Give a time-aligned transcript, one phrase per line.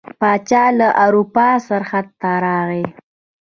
[0.19, 2.85] پاچا له اروپا څخه ته راغی.